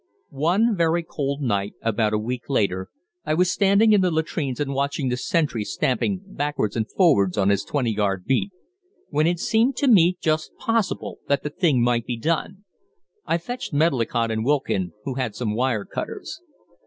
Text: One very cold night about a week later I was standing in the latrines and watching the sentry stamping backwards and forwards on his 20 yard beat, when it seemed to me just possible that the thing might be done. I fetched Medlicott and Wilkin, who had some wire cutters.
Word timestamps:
One 0.47 0.75
very 0.75 1.03
cold 1.03 1.43
night 1.43 1.75
about 1.79 2.11
a 2.11 2.17
week 2.17 2.49
later 2.49 2.89
I 3.23 3.35
was 3.35 3.51
standing 3.51 3.93
in 3.93 4.01
the 4.01 4.09
latrines 4.09 4.59
and 4.59 4.73
watching 4.73 5.09
the 5.09 5.15
sentry 5.15 5.63
stamping 5.63 6.21
backwards 6.25 6.75
and 6.75 6.89
forwards 6.89 7.37
on 7.37 7.49
his 7.49 7.63
20 7.63 7.93
yard 7.93 8.25
beat, 8.25 8.49
when 9.09 9.27
it 9.27 9.37
seemed 9.37 9.75
to 9.77 9.87
me 9.87 10.17
just 10.19 10.55
possible 10.57 11.19
that 11.27 11.43
the 11.43 11.51
thing 11.51 11.83
might 11.83 12.07
be 12.07 12.17
done. 12.17 12.63
I 13.27 13.37
fetched 13.37 13.73
Medlicott 13.73 14.31
and 14.31 14.43
Wilkin, 14.43 14.93
who 15.03 15.13
had 15.13 15.35
some 15.35 15.53
wire 15.53 15.85
cutters. 15.85 16.41